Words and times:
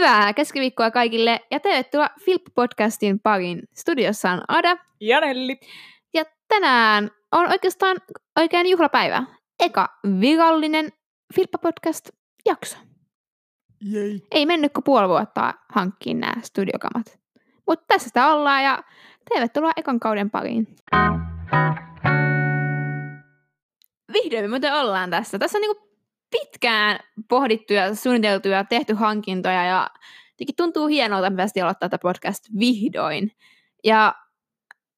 Hyvää 0.00 0.32
keskiviikkoa 0.32 0.90
kaikille 0.90 1.40
ja 1.50 1.60
tervetuloa 1.60 2.08
Filp-podcastin 2.20 3.18
pariin. 3.22 3.62
Studiossa 3.74 4.30
on 4.30 4.40
Ada 4.48 4.76
Ja 5.00 5.20
Nelli. 5.20 5.60
ja 6.14 6.24
tänään 6.48 7.10
on 7.32 7.50
oikeastaan 7.50 7.96
oikein 8.36 8.70
juhlapäivä. 8.70 9.22
Eka 9.60 9.88
virallinen 10.20 10.92
Filppa-podcast-jakso. 11.34 12.78
Jei. 13.80 14.22
Ei 14.30 14.46
mennyt 14.46 14.72
kuin 14.72 14.84
puoli 14.84 15.08
vuotta 15.08 15.54
hankkiin 15.68 16.20
nämä 16.20 16.34
studiokamat. 16.42 17.18
Mutta 17.66 17.84
tässä 17.88 18.08
sitä 18.08 18.32
ollaan 18.32 18.64
ja 18.64 18.82
tervetuloa 19.34 19.72
ekan 19.76 20.00
kauden 20.00 20.30
pariin. 20.30 20.66
Vihdoin 24.12 24.44
me 24.44 24.48
muuten 24.48 24.74
ollaan 24.74 25.10
tässä. 25.10 25.38
Tässä 25.38 25.58
on 25.58 25.62
niinku 25.62 25.89
pitkään 26.30 26.98
pohdittu 27.28 27.72
ja 27.72 27.94
suunniteltu 27.94 28.48
ja 28.48 28.64
tehty 28.64 28.94
hankintoja 28.94 29.64
ja 29.64 29.90
jotenkin 30.30 30.56
tuntuu 30.56 30.86
hienolta, 30.86 31.26
että 31.26 31.50
me 31.54 31.62
aloittaa 31.62 31.88
tätä 31.88 32.02
podcast 32.02 32.44
vihdoin. 32.58 33.32
Ja 33.84 34.14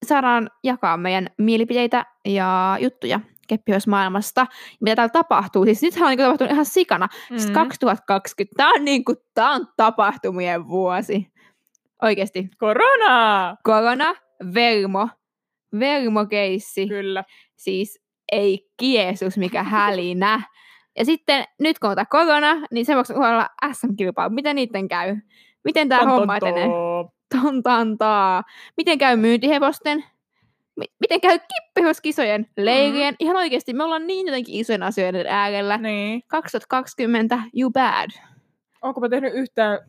saadaan 0.05 0.49
jakaa 0.63 0.97
meidän 0.97 1.27
mielipiteitä 1.37 2.05
ja 2.25 2.77
juttuja 2.81 3.19
keppihyösmaailmasta, 3.47 4.47
mitä 4.81 4.95
täällä 4.95 5.11
tapahtuu. 5.11 5.65
Siis 5.65 5.81
nythän 5.81 6.03
on 6.03 6.09
niinku 6.09 6.23
tapahtunut 6.23 6.51
ihan 6.51 6.65
sikana. 6.65 7.07
Mm. 7.29 7.37
Siis 7.37 7.51
2020, 7.51 8.55
tää 8.57 8.69
on, 8.69 8.85
niinku, 8.85 9.15
tää 9.33 9.51
on 9.51 9.67
tapahtumien 9.77 10.67
vuosi. 10.67 11.27
Oikeesti. 12.01 12.49
Korona! 12.57 13.55
Korona, 13.63 14.15
vermo, 14.53 15.09
vermokeissi. 15.79 16.87
Kyllä. 16.87 17.23
Siis 17.55 17.99
ei 18.31 18.69
kiesus, 18.77 19.37
mikä 19.37 19.63
hälinä. 19.63 20.41
Ja 20.97 21.05
sitten 21.05 21.43
nyt 21.59 21.79
kun 21.79 21.89
on 21.89 21.95
tää 21.95 22.05
korona, 22.05 22.55
niin 22.71 22.85
sen 22.85 22.95
vuoksi 22.95 23.13
olla 23.13 23.49
SM-kilpailu. 23.73 24.33
Miten 24.33 24.55
niiden 24.55 24.87
käy? 24.87 25.17
Miten 25.63 25.89
tämä 25.89 26.11
homma 26.11 26.37
etenee? 26.37 26.67
ton. 26.67 27.09
Tontantaa. 27.41 28.43
Miten 28.77 28.97
käy 28.97 29.15
myyntihevosten? 29.15 30.03
Mi- 30.75 30.93
miten 30.99 31.21
käy 31.21 31.39
kippihevoskisojen, 31.39 32.47
leirien? 32.57 33.15
Ihan 33.19 33.35
oikeasti, 33.35 33.73
me 33.73 33.83
ollaan 33.83 34.07
niin 34.07 34.27
jotenkin 34.27 34.55
isojen 34.55 34.83
asioiden 34.83 35.25
äärellä. 35.27 35.77
Niin. 35.77 36.23
2020, 36.27 37.39
you 37.53 37.71
bad. 37.71 38.09
Onko 38.81 39.01
mä 39.01 39.09
tehnyt 39.09 39.33
yhtään... 39.33 39.79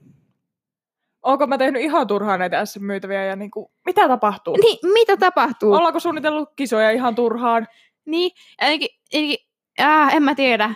Onko 1.22 1.46
mä 1.46 1.58
tehnyt 1.58 1.83
ihan 1.83 2.06
turhaan 2.06 2.39
näitä 2.39 2.64
SM-myytäviä 2.64 3.24
ja 3.24 3.36
niinku... 3.36 3.72
Mitä 3.86 4.08
tapahtuu? 4.08 4.56
Niin, 4.56 4.78
mitä 4.92 5.16
tapahtuu? 5.16 5.72
Ollaanko 5.72 6.00
suunnitellut 6.00 6.48
kisoja 6.56 6.91
ihan 6.91 7.14
turhaan? 7.14 7.66
Niin, 8.05 8.30
jotenkin, 8.61 8.89
jotenkin 9.12 9.39
äh, 9.80 10.14
en 10.14 10.22
mä 10.22 10.34
tiedä. 10.34 10.74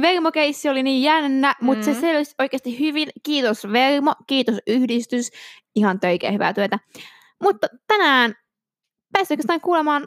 Vermo-keissi 0.00 0.68
oli 0.68 0.82
niin 0.82 1.02
jännä, 1.02 1.54
mutta 1.60 1.84
se 1.84 1.92
Mm. 1.92 2.00
selvisi 2.00 2.34
oikeasti 2.38 2.78
hyvin. 2.80 3.08
Kiitos 3.22 3.66
Vermo, 3.72 4.14
kiitos 4.26 4.58
yhdistys. 4.66 5.30
Ihan 5.74 6.00
töikeä 6.00 6.30
hyvää 6.30 6.52
työtä. 6.52 6.78
Mutta 7.42 7.66
tänään 7.88 8.34
pääsee 9.12 9.34
oikeastaan 9.34 9.60
kuulemaan, 9.60 10.06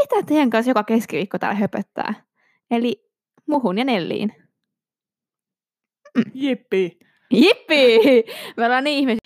ketä 0.00 0.26
teidän 0.26 0.50
kanssa 0.50 0.70
joka 0.70 0.84
keskiviikko 0.84 1.38
täällä 1.38 1.58
höpöttää. 1.60 2.14
Eli 2.70 3.04
muhun 3.46 3.78
ja 3.78 3.84
Nelliin. 3.84 4.32
Jippi. 6.34 6.98
Jippi! 7.30 7.98
Me 8.56 8.64
ollaan 8.64 8.84
niin 8.84 8.98
ihmisiä. 8.98 9.18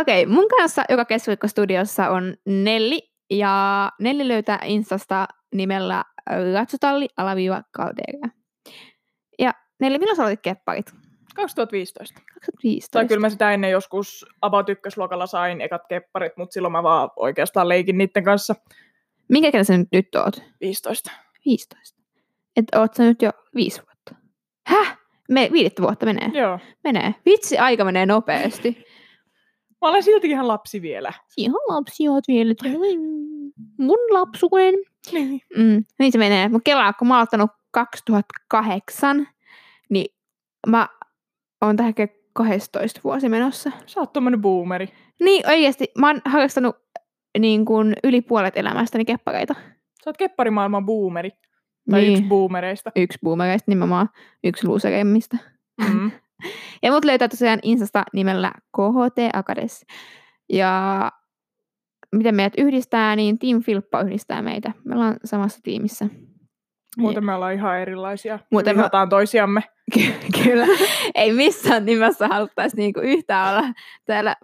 Okei, 0.00 0.26
mun 0.26 0.48
kanssa 0.48 0.82
joka 0.88 1.04
keskiviikko 1.04 1.48
studiossa 1.48 2.10
on 2.10 2.34
Nelli. 2.46 3.10
Ja 3.30 3.90
Nelli 4.00 4.28
löytää 4.28 4.58
Instasta 4.64 5.26
nimellä 5.54 6.04
Ratsutalli 6.54 7.08
alaviiva 7.16 7.62
Caldera. 7.76 8.28
Ja 9.80 9.84
Nelli, 9.84 9.98
milloin 9.98 10.16
sä 10.16 10.22
aloitit 10.22 10.42
kepparit? 10.42 10.92
2015. 11.34 12.20
2015. 12.34 12.92
Tai 12.92 13.08
kyllä 13.08 13.20
mä 13.20 13.30
sitä 13.30 13.52
ennen 13.52 13.70
joskus 13.70 14.26
about 14.42 14.68
ykkösluokalla 14.68 15.26
sain 15.26 15.60
ekat 15.60 15.82
kepparit, 15.88 16.36
mutta 16.36 16.52
silloin 16.54 16.72
mä 16.72 16.82
vaan 16.82 17.10
oikeastaan 17.16 17.68
leikin 17.68 17.98
niiden 17.98 18.24
kanssa. 18.24 18.54
Minkä 19.28 19.48
ikäinen 19.48 19.64
sä 19.64 19.78
nyt, 19.78 19.88
nyt 19.92 20.14
oot? 20.14 20.42
15. 20.60 21.10
15. 21.46 22.00
Et 22.56 22.64
oot 22.76 22.94
sä 22.94 23.02
nyt 23.02 23.22
jo 23.22 23.30
viisi 23.54 23.82
vuotta? 23.86 24.14
Häh? 24.66 24.98
Me, 25.30 25.48
viidettä 25.52 25.82
vuotta 25.82 26.06
menee. 26.06 26.30
Joo. 26.32 26.58
Menee. 26.84 27.14
Vitsi, 27.26 27.58
aika 27.58 27.84
menee 27.84 28.06
nopeasti. 28.06 28.84
Mä 29.80 29.88
olen 29.88 30.02
silti 30.02 30.28
ihan 30.28 30.48
lapsi 30.48 30.82
vielä. 30.82 31.12
Ihan 31.36 31.60
lapsi 31.68 32.08
oot 32.08 32.24
vielä. 32.28 32.54
Mun 33.78 33.98
lapsuuden. 34.10 34.74
Niin. 35.12 35.40
Mm, 35.56 35.84
niin 35.98 36.12
se 36.12 36.18
menee. 36.18 36.48
Mun 36.48 36.62
kelaa, 36.64 36.92
kun 36.92 37.08
mä 37.08 37.14
oon 37.14 37.18
aloittanut 37.18 37.50
2008, 37.70 39.16
niin 39.16 39.28
mä 40.66 40.88
oon 41.60 41.76
tähän 41.76 41.94
12 42.32 43.00
vuosi 43.04 43.28
menossa. 43.28 43.72
Sä 43.86 44.00
oot 44.00 44.12
tommonen 44.12 44.40
boomeri. 44.40 44.88
Niin 45.20 45.48
oikeesti, 45.48 45.88
mä 45.98 46.06
oon 46.06 46.20
harrastanut 46.24 46.76
niin 47.38 47.64
kuin 47.64 47.94
yli 48.04 48.20
puolet 48.20 48.56
elämästäni 48.56 49.04
keppareita. 49.04 49.54
Sä 50.04 50.10
oot 50.10 50.16
kepparimaailman 50.16 50.86
boomeri. 50.86 51.30
Tai 51.90 52.00
niin. 52.00 52.12
yksi 52.12 52.28
boomereista. 52.28 52.92
yksi 52.96 53.18
boomereista 53.22 53.70
nimenomaan, 53.70 54.08
yksi 54.44 54.66
losereimmista. 54.66 55.36
Mm. 55.88 56.10
Ja 56.82 56.92
mut 56.92 57.04
löytää 57.04 57.28
tosiaan 57.28 57.58
Instasta 57.62 58.04
nimellä 58.12 58.52
KHT 58.76 59.18
Akades. 59.32 59.86
Ja 60.52 61.12
miten 62.16 62.34
meidät 62.34 62.52
yhdistää, 62.58 63.16
niin 63.16 63.38
Team 63.38 63.62
Filppa 63.62 64.00
yhdistää 64.00 64.42
meitä. 64.42 64.72
Me 64.84 64.94
ollaan 64.94 65.16
samassa 65.24 65.60
tiimissä. 65.62 66.06
Muuten 66.98 67.24
me 67.24 67.34
ollaan 67.34 67.52
ihan 67.54 67.78
erilaisia. 67.78 68.38
Muuten 68.50 68.76
me- 68.76 68.80
vihataan 68.80 69.08
toisiamme. 69.08 69.60
Ky- 69.94 70.14
Kyllä. 70.44 70.66
Ei 71.14 71.32
missään 71.32 71.84
nimessä 71.84 72.28
haluttaisi 72.28 72.76
niinku 72.76 73.00
yhtään 73.00 73.54
olla 73.58 73.68
täällä 74.04 74.36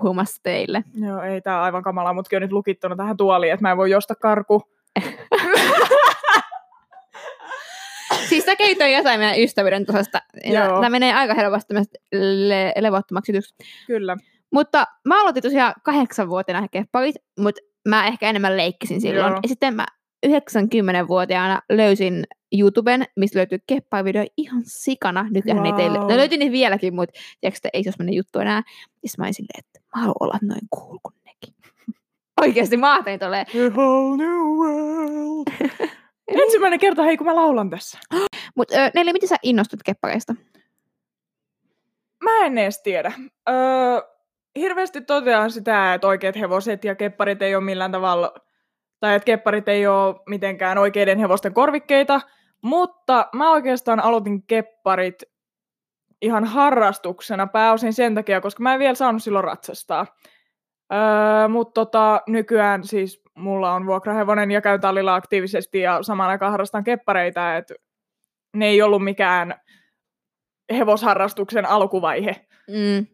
puhumassa 0.00 0.40
teille. 0.42 0.84
Joo, 0.94 1.22
ei 1.22 1.40
tää 1.40 1.62
aivan 1.62 1.82
kamalaa, 1.82 2.12
mutkin 2.12 2.36
on 2.36 2.42
nyt 2.42 2.52
lukittuna 2.52 2.96
tähän 2.96 3.16
tuoliin, 3.16 3.52
että 3.52 3.62
mä 3.64 3.70
en 3.70 3.76
voi 3.76 3.90
josta 3.90 4.14
karku. 4.14 4.62
Siis 8.28 8.44
sä 8.44 8.56
keitoin 8.56 8.92
jotain 8.92 9.20
meidän 9.20 9.40
ystävyyden. 9.40 9.86
Joo. 10.44 10.66
Tämä 10.66 10.88
menee 10.88 11.14
aika 11.14 11.34
helposti 11.34 11.74
le- 12.12 12.72
levottomaksi 12.80 13.32
jutuksi. 13.32 13.54
Kyllä. 13.86 14.16
Mutta 14.52 14.86
mä 15.08 15.20
aloitin 15.22 15.42
tosiaan 15.42 15.74
kahdeksanvuotiaana 15.84 16.68
kepparit, 16.68 17.16
mutta 17.38 17.60
mä 17.88 18.06
ehkä 18.06 18.28
enemmän 18.28 18.56
leikkisin 18.56 19.00
silloin. 19.00 19.30
Joo. 19.30 19.40
Ja 19.42 19.48
sitten 19.48 19.74
mä 19.74 19.86
90-vuotiaana 20.26 21.62
löysin 21.72 22.24
YouTuben, 22.60 23.04
mistä 23.16 23.38
löytyy 23.38 23.58
kepparivideo 23.66 24.24
ihan 24.36 24.62
sikana. 24.64 25.26
Nykyään 25.30 25.62
Wow. 25.62 26.08
ne 26.08 26.16
löytyy 26.16 26.38
niitä 26.38 26.52
vieläkin, 26.52 26.94
mutta 26.94 27.20
tiedätkö, 27.40 27.68
ei 27.72 27.82
se 27.82 27.88
ole 27.88 27.92
semmoinen 27.92 28.14
juttu 28.14 28.38
enää. 28.38 28.62
Ja 29.02 29.08
mä 29.18 29.24
olin 29.24 29.34
silleen, 29.34 29.58
että 29.58 29.80
mä 29.96 30.00
haluan 30.02 30.16
olla 30.20 30.38
noin 30.42 30.68
cool 30.76 30.98
kuin 31.02 31.14
nekin. 31.24 31.54
Oikeasti 32.42 32.76
mä 32.76 32.92
ajattelin 32.92 33.20
tolleen, 33.20 33.46
whole 33.74 34.16
new 34.16 34.40
world. 34.58 35.70
Ensimmäinen 36.42 36.78
kerta, 36.78 37.02
hei, 37.02 37.16
kun 37.16 37.26
mä 37.26 37.34
laulan 37.36 37.70
tässä. 37.70 37.98
mutta 38.56 38.74
Nelli, 38.94 39.12
miten 39.12 39.28
sä 39.28 39.36
innostut 39.42 39.82
keppareista? 39.84 40.34
Mä 42.24 42.46
en 42.46 42.58
edes 42.58 42.82
tiedä. 42.82 43.12
Öö, 43.48 43.54
hirveästi 44.56 45.00
totean 45.00 45.50
sitä, 45.50 45.94
että 45.94 46.06
oikeat 46.06 46.36
hevoset 46.36 46.84
ja 46.84 46.94
kepparit 46.94 47.42
ei 47.42 47.54
ole 47.54 47.64
millään 47.64 47.92
tavalla, 47.92 48.34
tai 49.02 49.14
että 49.14 49.26
kepparit 49.26 49.68
ei 49.68 49.86
ole 49.86 50.14
mitenkään 50.28 50.78
oikeiden 50.78 51.18
hevosten 51.18 51.54
korvikkeita, 51.54 52.20
mutta 52.62 53.28
mä 53.34 53.52
oikeastaan 53.52 54.00
aloitin 54.00 54.42
kepparit 54.42 55.22
ihan 56.22 56.44
harrastuksena 56.44 57.46
pääosin 57.46 57.92
sen 57.92 58.14
takia, 58.14 58.40
koska 58.40 58.62
mä 58.62 58.74
en 58.74 58.78
vielä 58.78 58.94
saanut 58.94 59.22
silloin 59.22 59.44
ratsastaa. 59.44 60.06
Öö, 60.92 61.48
mutta 61.48 61.72
tota, 61.84 62.20
nykyään 62.26 62.84
siis 62.84 63.22
mulla 63.34 63.72
on 63.72 63.86
vuokrahevonen 63.86 64.50
ja 64.50 64.60
käyn 64.60 64.80
tallilla 64.80 65.14
aktiivisesti 65.14 65.80
ja 65.80 66.02
samaan 66.02 66.30
aikaan 66.30 66.52
harrastan 66.52 66.84
keppareita, 66.84 67.56
että 67.56 67.74
ne 68.56 68.66
ei 68.66 68.82
ollut 68.82 69.04
mikään 69.04 69.60
hevosharrastuksen 70.72 71.66
alkuvaihe. 71.66 72.46
Mm. 72.68 73.06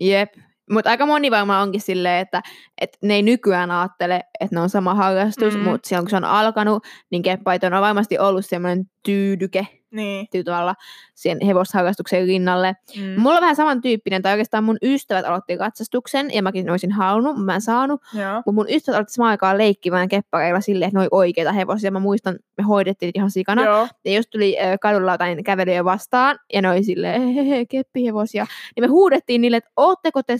Jep. 0.00 0.34
Mutta 0.72 0.90
aika 0.90 1.06
moni 1.06 1.30
varmaan 1.30 1.62
onkin 1.62 1.80
silleen, 1.80 2.20
että, 2.20 2.42
että 2.80 2.98
ne 3.02 3.14
ei 3.14 3.22
nykyään 3.22 3.70
ajattele, 3.70 4.20
että 4.40 4.56
ne 4.56 4.60
on 4.60 4.70
sama 4.70 4.94
harrastus, 4.94 5.54
Mm. 5.54 5.60
mutta 5.60 5.88
silloin 5.88 6.04
kun 6.04 6.10
se 6.10 6.16
on 6.16 6.24
alkanut, 6.24 6.84
niin 7.10 7.22
keppait 7.22 7.64
on 7.64 7.72
varmasti 7.72 8.18
ollut 8.18 8.46
semmoinen 8.46 8.84
tyydyke 9.02 9.66
Niin. 9.90 10.26
tavalla 10.44 10.74
siihen 11.14 11.38
hevosharrastuksen 11.46 12.26
rinnalle. 12.26 12.76
Mm. 12.96 13.20
Mulla 13.20 13.36
on 13.36 13.40
vähän 13.40 13.56
samantyyppinen, 13.56 14.22
tai 14.22 14.32
oikeastaan 14.32 14.64
mun 14.64 14.76
ystävät 14.82 15.24
aloitti 15.26 15.56
katsastuksen, 15.56 16.34
ja 16.34 16.42
mäkin 16.42 16.70
olisin 16.70 16.92
halunnut, 16.92 17.44
mä 17.44 17.54
en 17.54 17.60
saanut. 17.60 18.00
Mutta 18.36 18.52
mun 18.52 18.66
ystävät 18.70 18.96
aloitti 18.96 19.12
samaan 19.12 19.30
aikaan 19.30 19.58
leikkimään 19.58 20.08
keppareilla 20.08 20.60
silleen, 20.60 20.88
että 20.88 20.98
ne 20.98 21.02
oli 21.02 21.08
oikeita 21.10 21.52
hevosia. 21.52 21.90
Mä 21.90 21.98
muistan, 22.00 22.38
me 22.58 22.64
hoidettiin 22.64 23.12
ihan 23.14 23.30
sikana. 23.30 23.64
Joo. 23.64 23.88
Ja 24.04 24.12
jos 24.12 24.26
tuli 24.28 24.56
kadulla 24.80 25.12
jotain 25.12 25.44
kävelyjä 25.44 25.84
vastaan, 25.84 26.38
ja 26.52 26.62
ne 26.62 26.70
oli 26.70 26.82
silleen, 26.84 27.28
hehe, 27.28 27.66
keppihevosia, 27.66 28.46
niin 28.76 28.84
me 28.84 28.88
huudettiin 28.88 29.40
niille, 29.40 29.56
että 29.56 29.70
ootteko 29.76 30.22
te 30.22 30.36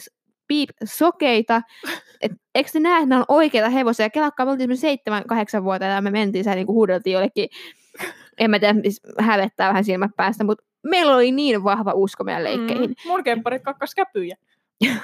piip 0.52 0.70
sokeita, 0.84 1.62
että 2.20 2.36
eikö 2.54 2.70
te 2.72 2.80
näe, 2.80 2.96
että 2.96 3.08
ne 3.08 3.16
on 3.16 3.24
oikeita 3.28 3.68
hevosia. 3.68 4.10
Kelakkaa, 4.10 4.46
me 4.46 4.52
oltiin 4.52 4.76
seitsemän, 4.76 5.24
kahdeksan 5.26 5.64
vuotta, 5.64 5.86
ja 5.86 6.00
me 6.00 6.10
mentiin, 6.10 6.44
ja 6.44 6.54
niinku 6.54 6.72
huudeltiin 6.72 7.14
jollekin, 7.14 7.48
en 8.38 8.50
mä 8.50 8.58
tiedä, 8.58 8.80
siis 8.82 9.00
hävettää 9.20 9.68
vähän 9.68 9.84
silmät 9.84 10.10
päästä, 10.16 10.44
mutta 10.44 10.64
meillä 10.82 11.16
oli 11.16 11.32
niin 11.32 11.64
vahva 11.64 11.92
usko 11.94 12.24
meidän 12.24 12.44
leikkeihin. 12.44 12.90
Mm, 12.90 12.94
mun 13.06 13.24
kempparit 13.24 13.62
kakkas 13.62 13.94
käpyjä. 13.94 14.36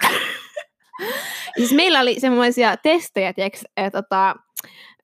Siis 1.58 1.72
meillä 1.72 2.00
oli 2.00 2.20
semmoisia 2.20 2.76
testejä, 2.76 3.32
tiiäks, 3.32 3.64
et, 3.76 3.92
tota, 3.92 4.36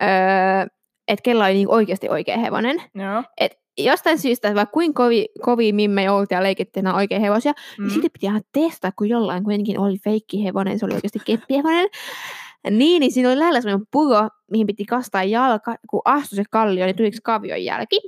öö, 0.03 0.67
että 1.09 1.23
kella 1.23 1.45
oli 1.45 1.55
niinku 1.55 1.75
oikeasti 1.75 2.09
oikea 2.09 2.39
hevonen. 2.39 2.83
Joo. 2.95 3.23
Et 3.41 3.64
jostain 3.79 4.19
syystä, 4.19 4.49
että 4.49 4.57
vaikka 4.57 4.73
kuinka 4.73 5.03
kovi, 5.03 5.27
kovia 5.43 5.75
mimme 5.75 6.11
oltiin 6.11 6.37
ja 6.37 6.43
leikittiin 6.43 6.85
nämä 6.85 6.97
oikein 6.97 7.21
hevosia, 7.21 7.53
mm. 7.53 7.83
Niin 7.83 7.91
silti 7.93 8.09
piti 8.09 8.27
ihan 8.27 8.43
testaa, 8.53 8.93
kun 8.99 9.09
jollain 9.09 9.45
kuitenkin 9.45 9.79
oli 9.79 9.99
feikki 10.05 10.45
hevonen, 10.45 10.79
se 10.79 10.87
oli 10.87 10.95
oikeasti 10.95 11.19
keppihevonen. 11.25 11.89
Niin, 12.71 13.01
niin 13.01 13.13
siinä 13.13 13.29
oli 13.29 13.39
lähellä 13.39 13.61
semmoinen 13.61 13.87
puro, 13.91 14.29
mihin 14.51 14.67
piti 14.67 14.85
kastaa 14.85 15.25
jalka, 15.25 15.77
kun 15.91 16.03
astui 16.05 16.37
se 16.37 16.43
kallio, 16.51 16.87
niin 16.87 16.97
tuliko 16.97 17.17
kavion 17.23 17.65
jälki. 17.65 18.01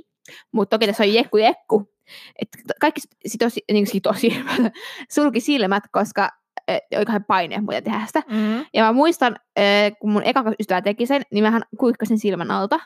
Mutta 0.51 0.77
toki 0.77 0.87
tässä 0.87 1.03
on 1.03 1.13
jekku 1.13 1.37
jekku. 1.37 1.93
Et 2.41 2.49
kaikki 2.81 3.01
sitosi, 3.25 3.63
niin 3.71 3.87
sitosi, 3.87 4.33
sulki 5.13 5.39
silmät, 5.39 5.83
koska 5.91 6.29
äh, 6.69 6.77
olikohan 6.95 7.25
paine 7.25 7.61
muuten 7.61 7.83
tehdä 7.83 8.03
sitä. 8.07 8.23
Mm. 8.29 8.65
Ja 8.73 8.83
mä 8.83 8.93
muistan, 8.93 9.35
äh, 9.59 9.91
kun 9.99 10.11
mun 10.11 10.23
eka 10.23 10.43
ystävä 10.59 10.81
teki 10.81 11.05
sen, 11.05 11.21
niin 11.31 11.43
mähän 11.43 11.61
kuikkasin 11.79 12.19
silmän 12.19 12.51
alta, 12.51 12.79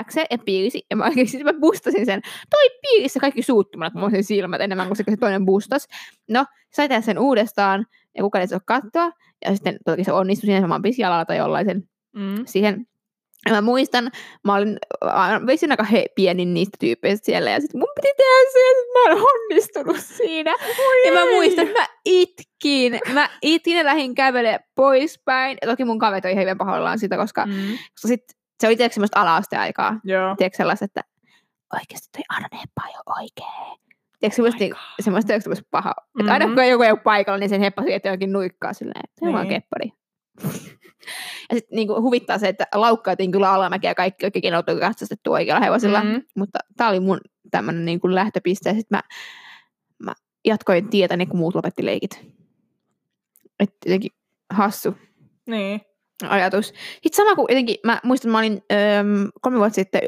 että 0.00 0.14
se, 0.14 0.26
ja 0.30 0.38
piirisi. 0.44 0.82
Ja 0.90 0.96
mä 0.96 1.04
oikeasti 1.04 1.44
mä 1.44 1.52
bustasin 1.60 2.06
sen. 2.06 2.20
Toi 2.50 2.70
piirisi 2.82 3.12
se 3.12 3.20
kaikki 3.20 3.42
suuttumalla, 3.42 3.90
kun 3.90 4.00
mä 4.00 4.04
olisin 4.06 4.24
silmät 4.24 4.60
enemmän 4.60 4.86
kuin 4.86 4.96
se, 4.96 5.04
toinen 5.20 5.46
bustas. 5.46 5.86
No, 6.28 6.44
sai 6.72 6.88
tehdä 6.88 7.00
sen 7.00 7.18
uudestaan, 7.18 7.86
ja 8.16 8.22
kukaan 8.22 8.40
ei 8.40 8.48
saa 8.48 8.60
katsoa. 8.66 9.10
Ja 9.44 9.54
sitten 9.54 9.78
toki 9.84 10.04
se 10.04 10.12
onnistui 10.12 10.46
siinä, 10.46 10.66
mä 10.66 10.80
pisin 10.82 11.02
jalalla 11.02 11.24
tai 11.24 11.36
jollain 11.36 11.66
sen 11.66 11.82
Mm. 12.16 12.42
siihen. 12.46 12.86
Ja 13.46 13.52
mä 13.52 13.60
muistan, 13.60 14.10
mä 14.44 14.54
olin 14.54 14.78
veisin 15.46 15.70
aika 15.70 15.84
he, 15.84 16.06
pienin 16.14 16.54
niistä 16.54 16.76
tyypeistä 16.80 17.24
siellä, 17.26 17.50
ja 17.50 17.60
sitten 17.60 17.80
mun 17.80 17.88
piti 17.96 18.08
tehdä 18.16 18.50
se, 18.52 18.58
sit 18.80 18.88
mä 18.94 19.12
en 19.12 19.18
onnistunut 19.22 19.96
siinä. 20.00 20.54
Ja 21.06 21.12
mä 21.12 21.24
muistan, 21.30 21.66
että 21.66 21.80
mä 21.80 21.86
itkin. 22.04 22.98
Mä 23.12 23.28
itkin 23.42 23.76
ja 23.78 23.84
lähdin 23.84 24.14
kävelemään 24.14 24.60
poispäin. 24.74 25.58
Ja 25.62 25.68
toki 25.68 25.84
mun 25.84 25.98
kaverit 25.98 26.24
oli 26.24 26.36
hyvin 26.36 26.58
pahoillaan 26.58 26.98
sitä, 26.98 27.16
koska, 27.16 27.46
Mm. 27.46 27.52
koska 27.92 28.08
sit, 28.08 28.22
se 28.60 28.66
oli 28.66 28.76
tietysti 28.76 28.94
semmoista 28.94 29.20
ala-asteaikaa. 29.20 30.00
Joo. 30.04 30.36
Tiedätkö 30.36 30.56
sellaista, 30.56 30.84
että 30.84 31.00
oikeasti 31.74 32.08
toi 32.12 32.22
ei 32.88 32.94
ole 33.06 33.16
oikee. 33.20 33.76
Tiedätkö 34.20 34.36
semmoista, 34.36 34.58
my 34.58 34.64
niinku, 34.64 34.78
semmoista, 35.00 35.40
semmoista 35.40 35.68
pahaa. 35.70 35.94
Mm-hmm. 35.98 36.20
Että 36.20 36.32
aina 36.32 36.46
Mhm. 36.46 36.54
kun 36.54 36.68
joku 36.68 36.82
ei 36.82 36.90
ole 36.90 37.00
paikalla, 37.00 37.38
niin 37.38 37.50
sen 37.50 37.60
heppa 37.60 37.82
sieltä 37.82 38.08
jokin 38.08 38.32
nuikkaa 38.32 38.72
silleen, 38.72 39.00
että 39.04 39.20
se 39.20 39.26
on 39.26 39.32
vaan 39.32 39.48
Niin. 39.48 39.62
keppari. 39.62 39.92
ja 41.50 41.56
sitten 41.56 41.76
niinku 41.76 42.02
huvittaa 42.02 42.38
se, 42.38 42.48
että 42.48 42.66
laukkaatiin 42.74 43.30
kyllä 43.32 43.52
alamäkiä 43.52 43.94
kaikki 43.94 44.26
oikein 44.26 44.54
oltu 44.54 44.72
katsastettu 44.80 45.32
oikealla 45.32 45.64
hevosilla. 45.64 46.04
Mhm. 46.04 46.16
Mutta 46.36 46.58
tää 46.76 46.88
oli 46.88 47.00
mun 47.00 47.20
tämmönen 47.50 47.84
niinku 47.84 48.14
lähtöpiste. 48.14 48.68
Ja 48.70 48.74
sitten 48.74 48.98
mä, 48.98 49.02
mä 50.04 50.12
jatkoin 50.44 50.88
tietäni, 50.90 51.26
kun 51.26 51.38
muut 51.38 51.54
lopetti 51.54 51.84
leikit. 51.86 52.26
Että 53.60 53.76
jotenkin 53.86 54.10
hassu 54.50 54.94
Niin. 55.48 55.80
Ajatus. 56.28 56.66
Sitten 57.02 57.12
sama 57.16 57.34
kuin 57.34 57.46
jotenkin, 57.48 57.76
mä 57.84 58.00
muistan, 58.04 58.30
mä 58.30 58.38
olin 58.38 58.62
öö, 58.72 58.78
kolme 59.40 59.58
vuotta 59.58 59.74
sitten 59.74 60.00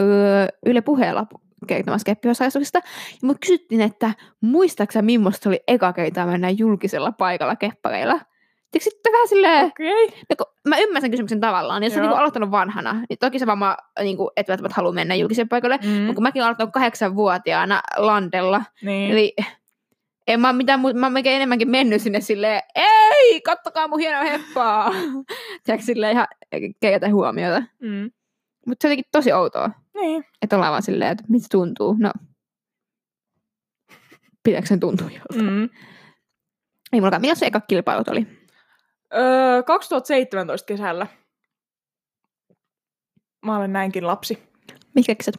öö, 0.00 0.46
Yle 0.66 0.80
puheella 0.80 1.26
kertomassa 1.66 2.04
keppihosaistuksesta, 2.04 2.78
ja 3.22 3.26
mut 3.26 3.36
kysyttiin, 3.40 3.80
että 3.80 4.10
muistaaksä 4.40 5.02
millaista 5.02 5.48
oli 5.48 5.60
eka 5.68 5.92
kertaa 5.92 6.26
mennä 6.26 6.50
julkisella 6.50 7.12
paikalla 7.12 7.56
keppareilla? 7.56 8.20
Tiedätkö 8.70 8.90
sitten 8.90 9.12
vähän 9.12 9.28
silleen. 9.28 9.66
Okay. 9.66 9.86
no, 10.30 10.36
kun 10.38 10.46
mä 10.68 10.78
ymmärrän 10.78 11.10
kysymyksen 11.10 11.40
tavallaan, 11.40 11.82
jos 11.82 11.92
on 11.92 11.98
Joo. 11.98 12.08
niin 12.08 12.18
aloittanut 12.18 12.50
vanhana, 12.50 12.92
niin 13.08 13.18
toki 13.20 13.38
se 13.38 13.46
varmaan 13.46 13.76
niin 14.02 14.16
kuin, 14.16 14.30
et 14.36 14.48
välttämättä 14.48 14.76
halua 14.76 14.92
mennä 14.92 15.14
julkiselle 15.14 15.48
paikalle, 15.48 15.78
Mm. 15.82 15.88
mutta 15.90 16.14
kun 16.14 16.22
mäkin 16.22 16.40
olen 16.42 16.46
aloittanut 16.46 16.72
kahdeksanvuotiaana 16.72 17.80
landella, 17.96 18.62
Niin. 18.82 19.10
Eli 19.10 19.34
en 20.26 20.40
mä, 20.40 20.52
mitään, 20.52 20.80
mä 20.80 21.06
oon 21.06 21.16
enemmänkin 21.24 21.70
mennyt 21.70 22.02
sinne 22.02 22.20
silleen, 22.20 22.62
ei, 22.74 23.40
kattokaa 23.40 23.88
mun 23.88 23.98
hienoa 23.98 24.22
heppaa. 24.22 24.90
Tiedätkö 25.64 25.86
silleen 25.86 26.12
ihan 26.12 26.26
kerätä 26.80 27.08
huomiota. 27.10 27.62
Mm. 27.82 28.10
Mutta 28.66 28.82
se 28.82 28.88
on 28.88 28.90
jotenkin 28.90 29.10
tosi 29.12 29.32
outoa, 29.32 29.70
Niin. 29.94 30.24
että 30.42 30.56
ollaan 30.56 30.70
vaan 30.70 30.82
silleen, 30.82 31.12
että 31.12 31.24
mitä 31.28 31.46
tuntuu. 31.50 31.96
No, 31.98 32.12
pitääkö 34.42 34.66
sen 34.66 34.80
tuntua 34.80 35.10
joltain? 35.10 35.52
Mm. 35.52 35.68
Ei 36.92 37.00
mullakaan. 37.00 37.20
Milloin 37.20 37.36
se 37.38 37.46
eka 37.46 37.60
kilpailut 37.60 38.08
oli? 38.08 38.26
Öö, 39.14 39.62
2017 39.62 40.66
kesällä. 40.66 41.06
Mä 43.46 43.56
olen 43.56 43.72
näinkin 43.72 44.06
lapsi. 44.06 44.42
Mitkä 44.94 45.14
kisat? 45.14 45.34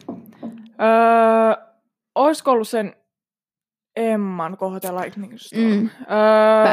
Öö, 0.81 1.65
olisiko 2.15 2.51
ollut 2.51 2.67
sen 2.67 2.95
Emman 3.97 4.57
kohdalla? 4.57 5.03
eikö 5.03 5.19
niin 5.19 5.31
se 5.35 5.57
Mm. 5.57 5.89
Öö. 6.11 6.63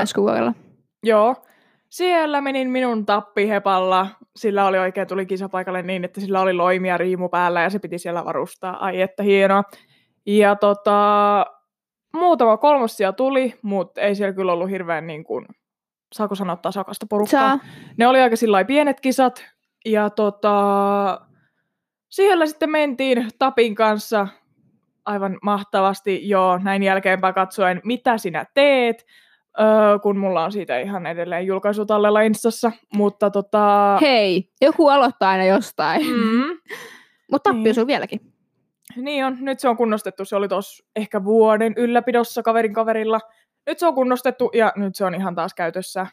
Joo. 1.03 1.37
Siellä 1.89 2.41
menin 2.41 2.71
minun 2.71 3.07
tappihepalla. 3.07 4.07
Sillä 4.37 4.67
oli 4.67 4.79
oikein, 4.79 5.07
tuli 5.09 5.27
kisapaikalle 5.27 5.83
niin, 5.83 6.05
että 6.05 6.21
sillä 6.21 6.41
oli 6.41 6.53
loimia 6.53 6.99
riimu 6.99 7.29
päällä 7.29 7.63
ja 7.63 7.71
se 7.71 7.79
piti 7.79 7.99
siellä 7.99 8.25
varustaa. 8.25 8.85
Ai 8.85 9.01
että 9.01 9.23
hienoa. 9.23 9.63
Ja 10.27 10.57
tota, 10.57 11.47
muutama 12.13 12.57
kolmossia 12.57 13.13
tuli, 13.13 13.55
mutta 13.63 14.01
ei 14.01 14.15
siellä 14.15 14.35
kyllä 14.35 14.53
ollut 14.53 14.71
hirveän 14.71 15.07
niin 15.07 15.25
kuin, 15.25 15.47
saako 16.15 16.35
sanoa 16.35 16.57
tasakasta 16.57 17.07
porukkaa. 17.11 17.49
Saa. 17.49 17.59
Ne 17.97 18.07
oli 18.07 18.21
aika 18.21 18.37
sillä 18.37 18.65
pienet 18.65 19.01
kisat. 19.01 19.45
Ja 19.85 20.11
tota, 20.11 21.21
siellä 22.09 22.47
sitten 22.47 22.71
mentiin 22.71 23.29
Tapin 23.39 23.75
kanssa 23.75 24.29
aivan 25.07 25.39
mahtavasti 25.43 26.29
jo 26.29 26.59
näin 26.63 26.83
jälkeenpäin 26.83 27.35
katsoen, 27.35 27.81
mitä 27.85 28.19
sinä 28.19 28.45
teet, 28.55 29.07
öö, 29.61 29.99
kun 29.99 30.19
mulla 30.19 30.45
on 30.45 30.53
siitä 30.53 30.79
ihan 30.79 31.07
edelleen 31.07 31.47
julkaisu 31.47 31.87
tallella 31.87 32.21
Instassa. 32.21 32.73
Mutta 32.95 33.31
tota, 33.31 33.99
Hei, 34.01 34.51
joku 34.61 34.89
aloittaa 34.89 35.31
aina 35.31 35.45
jostain. 35.45 36.07
Mm. 36.07 36.13
mm, 36.49 36.59
Mutta 37.31 37.51
tappi 37.51 37.63
Niin. 37.63 37.81
on 37.81 37.87
vieläkin. 37.87 38.21
niin 38.97 39.25
on, 39.25 39.37
nyt 39.41 39.61
se 39.61 39.69
on 39.69 39.77
kunnostettu. 39.77 40.25
Se 40.25 40.37
oli 40.37 40.49
tuossa 40.49 40.85
ehkä 40.97 41.25
vuoden 41.25 41.75
ylläpidossa 41.77 42.43
kaverin 42.43 42.75
kaverilla. 42.75 43.21
Nyt 43.67 43.79
se 43.79 43.87
on 43.87 43.95
kunnostettu 43.95 44.51
ja 44.55 44.73
nyt 44.77 44.95
se 44.95 45.05
on 45.05 45.15
ihan 45.15 45.35
taas 45.35 45.55
käytössä. 45.55 46.07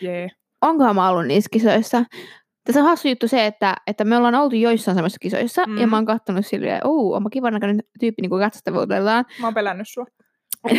Jee. 0.00 0.28
Onkohan 0.62 0.94
mä 0.94 1.08
ollut 1.08 1.26
niissä 1.26 1.48
kisoissa? 1.52 2.04
Tässä 2.64 2.80
on 2.80 2.86
hassu 2.86 3.08
juttu 3.08 3.28
se, 3.28 3.46
että, 3.46 3.76
että 3.86 4.04
me 4.04 4.16
ollaan 4.16 4.34
oltu 4.34 4.56
joissain 4.56 4.94
semmoisissa 4.94 5.18
kisoissa, 5.18 5.66
mm. 5.66 5.78
ja 5.78 5.86
mä 5.86 5.96
oon 5.96 6.06
kattonut 6.06 6.46
silleen, 6.46 6.80
oo, 6.84 7.16
onpa 7.16 7.30
kivan 7.30 7.52
näköinen 7.52 7.80
tyyppi, 8.00 8.22
niin 8.22 8.30
kuin 8.30 8.42
katsastavuudellaan. 8.42 9.24
Mä 9.40 9.46
oon 9.46 9.54
pelännyt 9.54 9.88
sua. 9.88 10.06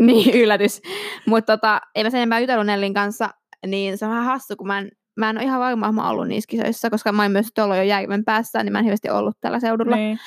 niin, 0.00 0.34
yllätys. 0.42 0.82
Mutta 1.26 1.56
tota, 1.56 1.80
ei 1.94 2.04
mä 2.04 2.10
sen 2.10 2.18
enempää 2.18 2.40
jutellut 2.40 2.66
Nellin 2.66 2.94
kanssa, 2.94 3.30
niin 3.66 3.98
se 3.98 4.04
on 4.04 4.10
vähän 4.10 4.24
hassu, 4.24 4.56
kun 4.56 4.66
mä 4.66 4.78
en, 4.78 4.90
mä 5.16 5.30
en 5.30 5.36
ole 5.36 5.44
ihan 5.44 5.60
varma, 5.60 5.86
että 5.86 5.92
mä 5.92 6.02
oon 6.02 6.10
ollut 6.10 6.28
niissä 6.28 6.48
kisoissa, 6.48 6.90
koska 6.90 7.12
mä 7.12 7.22
oon 7.22 7.32
myös 7.32 7.48
tuolla 7.54 7.76
jo 7.76 7.82
järven 7.82 8.24
päässä, 8.24 8.62
niin 8.62 8.72
mä 8.72 8.78
en 8.78 8.84
hirveästi 8.84 9.10
ollut 9.10 9.36
tällä 9.40 9.60
seudulla. 9.60 9.96
Niin. 9.96 10.18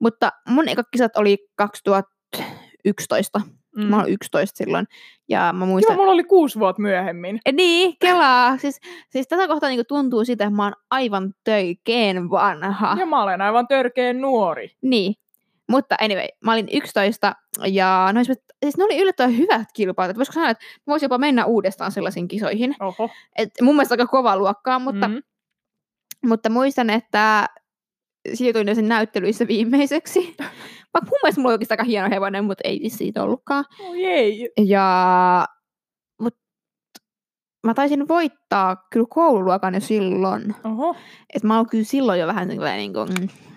Mutta 0.00 0.30
mun 0.48 0.68
eka 0.68 0.82
kisat 0.92 1.16
oli 1.16 1.38
2011. 1.56 3.40
Mm. 3.76 3.82
Mä 3.82 4.02
olin 4.02 4.12
11 4.12 4.56
silloin. 4.56 4.86
Ja 5.28 5.52
mä 5.52 5.64
Joo, 5.64 5.66
muistan... 5.66 5.96
mulla 5.96 6.12
oli 6.12 6.24
kuusi 6.24 6.58
vuotta 6.58 6.82
myöhemmin. 6.82 7.40
Niin, 7.52 7.96
kelaa. 8.00 8.56
Siis, 8.58 8.80
siis 9.10 9.28
tätä 9.28 9.48
kohtaa 9.48 9.68
niinku 9.68 9.84
tuntuu 9.84 10.24
sitä, 10.24 10.44
että 10.44 10.56
mä 10.56 10.64
oon 10.64 10.72
aivan 10.90 11.34
töikeen 11.44 12.30
vanha. 12.30 12.96
Ja 12.98 13.06
mä 13.06 13.22
olen 13.22 13.40
aivan 13.40 13.68
törkeen 13.68 14.20
nuori. 14.20 14.70
Niin. 14.82 15.14
Mutta 15.70 15.96
anyway, 16.00 16.26
mä 16.44 16.52
olin 16.52 16.68
11 16.72 17.34
ja 17.66 18.10
no, 18.12 18.24
siis 18.24 18.76
ne 18.76 18.84
oli 18.84 18.98
yllättävän 19.02 19.36
hyvät 19.36 19.68
kilpailut. 19.74 20.16
Voisiko 20.16 20.32
sanoa, 20.32 20.50
että 20.50 20.64
mä 20.64 20.90
voisin 20.90 21.04
jopa 21.04 21.18
mennä 21.18 21.44
uudestaan 21.44 21.92
sellaisiin 21.92 22.28
kisoihin. 22.28 22.74
Oho. 22.80 23.10
Et 23.38 23.50
mun 23.62 23.74
mielestä 23.74 23.92
aika 23.92 24.06
kovaa 24.06 24.36
luokkaa, 24.36 24.78
mutta. 24.78 25.08
Mm. 25.08 25.22
mutta 26.26 26.50
muistan, 26.50 26.90
että 26.90 27.46
siirtyin 28.34 28.74
sen 28.74 28.88
näyttelyissä 28.88 29.46
viimeiseksi. 29.46 30.36
Vaikka 30.94 31.10
mun 31.10 31.18
mielestä 31.22 31.40
mulla 31.40 31.48
oli 31.50 31.54
oikeastaan 31.54 31.80
aika 31.80 31.88
hieno 31.88 32.08
hevonen, 32.10 32.44
mutta 32.44 32.62
ei 32.68 32.90
siitä 32.90 33.22
ollutkaan. 33.22 33.64
Oh, 33.80 33.94
jei. 33.94 34.50
Ja 34.66 35.46
mut, 36.20 36.34
mä 37.66 37.74
taisin 37.74 38.08
voittaa 38.08 38.86
kyllä 38.92 39.06
koululuokan 39.10 39.74
jo 39.74 39.80
silloin. 39.80 40.54
Oho. 40.64 40.96
Et 41.34 41.42
mä 41.42 41.56
oon 41.56 41.66
kyllä 41.68 41.84
silloin 41.84 42.20
jo 42.20 42.26
vähän 42.26 42.48
niin 42.48 42.92
kuin, 42.92 43.08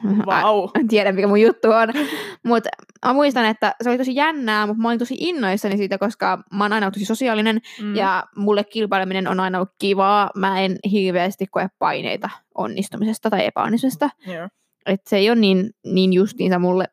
mm, 0.03 0.17
Vau. 0.25 0.69
en 0.79 0.87
tiedä 0.87 1.11
mikä 1.11 1.27
mun 1.27 1.41
juttu 1.41 1.71
on. 1.71 1.89
mutta 2.47 2.69
mä 3.05 3.13
muistan, 3.13 3.45
että 3.45 3.75
se 3.83 3.89
oli 3.89 3.97
tosi 3.97 4.15
jännää, 4.15 4.67
mutta 4.67 4.81
mä 4.81 4.87
olin 4.87 4.99
tosi 4.99 5.15
innoissani 5.19 5.77
siitä, 5.77 5.97
koska 5.97 6.43
mä 6.53 6.63
oon 6.63 6.73
aina 6.73 6.85
ollut 6.85 6.93
tosi 6.93 7.05
sosiaalinen 7.05 7.61
Mm. 7.81 7.95
ja 7.95 8.23
mulle 8.35 8.63
kilpaileminen 8.63 9.27
on 9.27 9.39
aina 9.39 9.57
ollut 9.57 9.73
kivaa. 9.79 10.29
Mä 10.35 10.59
en 10.61 10.75
hirveästi 10.91 11.45
koe 11.47 11.67
paineita 11.79 12.29
onnistumisesta 12.55 13.29
tai 13.29 13.45
epäonnistumisesta. 13.45 14.09
Joo. 14.27 14.47
Et 14.85 15.01
se 15.07 15.17
ei 15.17 15.29
ole 15.29 15.39
niin, 15.39 15.69
niin 15.85 16.13
justiinsa 16.13 16.59
mulle, 16.59 16.85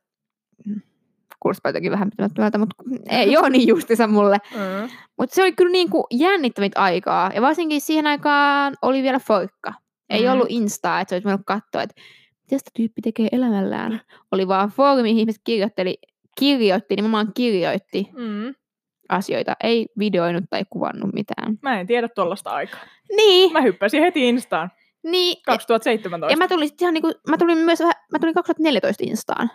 kuulostaa 1.41 1.69
jotenkin 1.69 1.93
vähän 1.93 2.11
pitämättömältä, 2.11 2.59
mutta 2.59 2.75
ei 3.09 3.37
ole 3.37 3.51
niin 3.51 3.69
justiinsa 3.69 4.07
mulle. 4.07 4.39
Mm. 4.55 4.91
Mutta 5.19 5.35
se 5.35 5.43
oli 5.43 5.53
kyllä 5.53 5.73
niinku 5.73 6.07
jännittävät 6.11 6.73
aikaa. 6.77 7.31
Ja 7.35 7.43
varsinkin 7.43 7.81
siihen 7.81 8.07
aikaan 8.07 8.75
oli 8.83 9.03
vielä 9.03 9.19
foikka. 9.19 9.73
Ei 10.11 10.23
Mm. 10.27 10.33
ollut 10.33 10.47
Instaa, 10.51 11.01
että 11.01 11.11
sä 11.11 11.17
voit 11.17 11.25
voinut 11.25 11.41
katsoa, 11.47 11.83
että 11.83 11.95
mitä 12.43 12.59
sitä 12.59 12.71
tyyppi 12.77 13.03
tekee 13.03 13.29
elämällään. 13.33 14.01
Oli 14.33 14.49
vaan 14.49 14.69
foorumi, 14.71 15.03
mihin 15.03 15.19
ihmiset 15.19 15.41
kirjoitteli 15.45 15.99
kirjoitti, 16.39 16.97
nimenomaan 16.97 17.33
kirjoitti 17.35 18.09
Mm. 18.13 18.55
asioita, 19.09 19.57
ei 19.63 19.87
videoinut 19.99 20.45
tai 20.51 20.63
kuvannut 20.71 21.13
mitään. 21.15 21.59
Mä 21.63 21.81
en 21.81 21.87
tiedä 21.87 22.09
tuollaista 22.09 22.51
aikaa. 22.51 22.81
Niin, 23.17 23.53
Mä 23.53 23.61
hyppäsin 23.61 24.03
heti 24.03 24.29
Instaan. 24.29 24.71
niin. 25.03 25.37
Ja, 25.39 25.43
2017. 25.47 26.33
ja 26.33 26.37
mä 26.37 26.49
tulin 26.49 26.71
ihan 26.81 26.95
niinku, 26.95 27.13
mä 27.29 27.37
tulin 27.39 27.59
myös 27.59 27.81
vähän, 27.81 27.95
mä 28.13 28.19
tulin 28.19 28.35
2014 28.35 29.05
Instaan. 29.07 29.51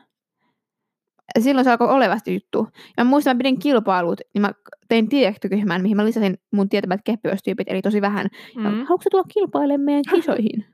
Ja 1.35 1.41
Silloin 1.41 1.65
se 1.65 1.71
alkoi 1.71 1.89
olevasti 1.89 2.33
juttu. 2.33 2.67
Ja 2.97 3.03
mä 3.03 3.09
muistan, 3.09 3.35
mä 3.35 3.37
pidin 3.37 3.59
kilpailut, 3.59 4.21
niin 4.33 4.41
mä 4.41 4.51
tein 4.87 5.09
direktyryhmän, 5.09 5.81
mihin 5.81 5.97
mä 5.97 6.05
lisäsin 6.05 6.37
mun 6.51 6.69
tietämät 6.69 7.01
keppyöstyypit, 7.03 7.69
eli 7.69 7.81
tosi 7.81 8.01
vähän. 8.01 8.27
Mm. 8.55 8.61
Mm. 8.61 8.69
Haluatko 8.69 9.09
tulla 9.11 9.23
kilpailemaan 9.33 9.81
meidän 9.81 10.03
kisoihin? 10.15 10.65